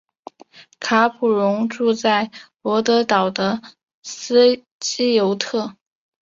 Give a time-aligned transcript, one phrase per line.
[0.79, 2.31] 卡普荣住在
[2.63, 3.61] 罗德岛的
[4.01, 5.75] 斯基尤特。